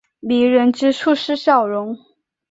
[0.19, 1.95] 迷人之处是笑容。